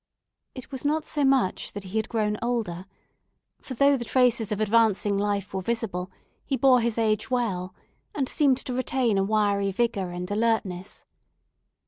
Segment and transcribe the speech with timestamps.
[0.55, 2.87] It was not so much that he had grown older;
[3.61, 6.09] for though the traces of advancing life were visible,
[6.43, 7.75] he bore his age well,
[8.15, 11.05] and seemed to retain a wiry vigour and alertness.